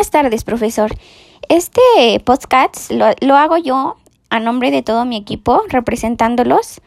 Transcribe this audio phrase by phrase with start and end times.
[0.00, 0.96] buenas tardes, profesor.
[1.50, 3.96] Este podcast lo, hago yo
[4.30, 6.80] a nombre de todo mi equipo, representándolos,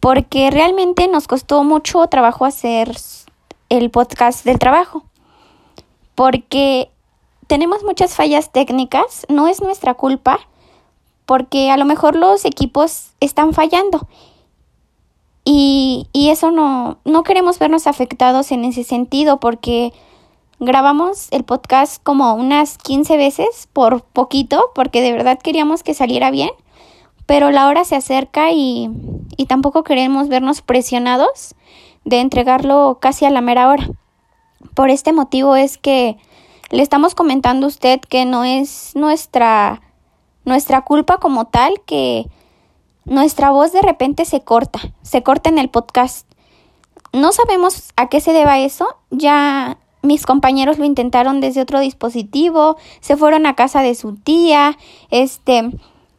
[0.00, 2.90] porque realmente nos costó mucho trabajo hacer
[3.68, 5.04] el podcast del trabajo,
[6.16, 6.90] porque
[7.46, 10.40] tenemos muchas fallas técnicas, no es nuestra culpa,
[11.26, 14.08] porque a lo mejor los equipos están fallando.
[15.44, 19.92] Y, y eso no, no queremos vernos afectados en ese sentido, porque
[20.60, 26.30] grabamos el podcast como unas 15 veces por poquito, porque de verdad queríamos que saliera
[26.30, 26.50] bien,
[27.24, 28.90] pero la hora se acerca y,
[29.38, 31.54] y tampoco queremos vernos presionados
[32.04, 33.88] de entregarlo casi a la mera hora.
[34.74, 36.18] Por este motivo es que
[36.70, 39.80] le estamos comentando a usted que no es nuestra,
[40.44, 42.26] nuestra culpa como tal, que
[43.06, 46.30] nuestra voz de repente se corta, se corta en el podcast.
[47.14, 52.76] No sabemos a qué se deba eso, ya mis compañeros lo intentaron desde otro dispositivo,
[53.00, 54.76] se fueron a casa de su tía,
[55.10, 55.70] este,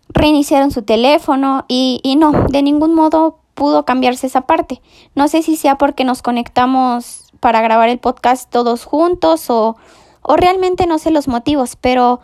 [0.10, 4.82] reiniciaron su teléfono y, y no, de ningún modo pudo cambiarse esa parte.
[5.16, 9.76] No sé si sea porque nos conectamos para grabar el podcast todos juntos o,
[10.22, 12.22] o realmente no sé los motivos, pero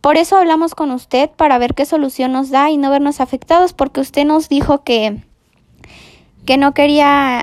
[0.00, 3.72] por eso hablamos con usted para ver qué solución nos da y no vernos afectados,
[3.72, 5.22] porque usted nos dijo que,
[6.44, 7.42] que no quería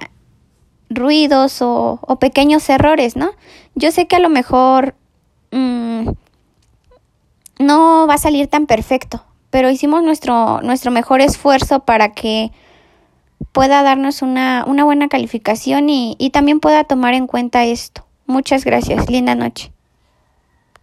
[0.95, 3.31] ruidos o, pequeños errores, ¿no?
[3.75, 4.95] Yo sé que a lo mejor
[5.52, 6.09] mmm,
[7.59, 12.52] no va a salir tan perfecto, pero hicimos nuestro, nuestro mejor esfuerzo para que
[13.52, 18.05] pueda darnos una, una buena calificación y, y también pueda tomar en cuenta esto.
[18.25, 19.09] Muchas gracias.
[19.09, 19.72] Linda noche.